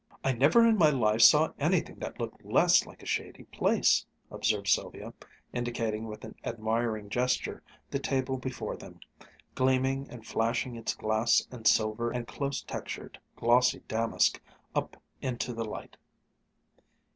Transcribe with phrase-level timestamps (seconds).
[0.23, 4.67] "I never in my life saw anything that looked less like a shady place," observed
[4.67, 5.13] Sylvia,
[5.53, 8.99] indicating with an admiring gesture the table before them,
[9.53, 14.41] gleaming and flashing its glass and silver and close textured, glossy damask
[14.73, 15.97] up into the light.